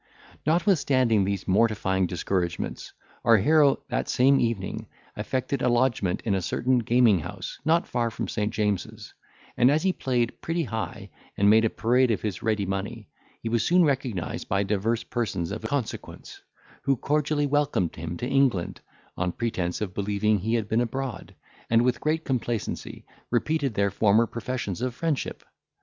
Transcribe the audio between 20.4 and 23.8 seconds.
had been abroad, and with great complacency repeated